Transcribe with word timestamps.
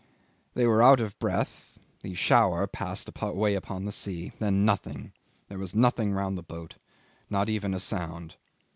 They 0.55 0.65
were 0.65 0.81
out 0.81 0.99
of 0.99 1.15
breath; 1.19 1.77
the 2.01 2.15
shower 2.15 2.65
passed 2.65 3.07
away 3.21 3.53
upon 3.53 3.85
the 3.85 3.91
sea. 3.91 4.31
Then 4.39 4.65
nothing. 4.65 5.13
There 5.47 5.59
was 5.59 5.75
nothing 5.75 6.11
round 6.11 6.39
the 6.39 6.41
boat, 6.41 6.75
not 7.29 7.49
even 7.49 7.75
a 7.75 7.79
sound. 7.79 8.35